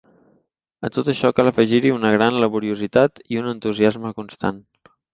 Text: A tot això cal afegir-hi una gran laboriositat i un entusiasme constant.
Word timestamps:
A 0.89 0.89
tot 0.95 1.11
això 1.13 1.31
cal 1.41 1.51
afegir-hi 1.51 1.93
una 1.97 2.13
gran 2.17 2.41
laboriositat 2.47 3.25
i 3.35 3.41
un 3.45 3.55
entusiasme 3.55 4.19
constant. 4.23 4.63